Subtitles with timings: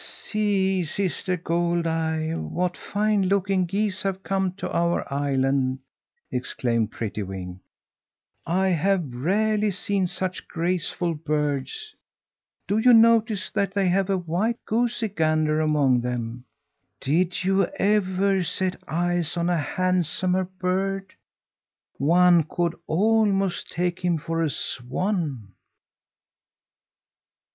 [0.23, 5.77] "See, Sister Goldeye, what fine looking geese have come to our island!"
[6.31, 7.59] exclaimed Prettywing,
[8.47, 11.93] "I have rarely seen such graceful birds.
[12.67, 16.45] Do you notice that they have a white goosey gander among them?
[16.99, 21.13] Did you ever set eyes on a handsomer bird?
[21.99, 25.49] One could almost take him for a swan!"